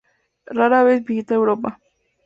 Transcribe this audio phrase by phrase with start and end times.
[0.47, 1.79] Rara vez visita Europa.